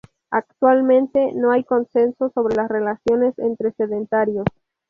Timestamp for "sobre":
2.31-2.55